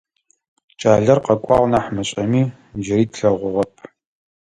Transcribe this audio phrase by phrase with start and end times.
[0.79, 2.41] Кӏалэр къэкӏуагъ нахь мышӏэми,
[2.81, 3.73] джыри тлъэгъугъэп.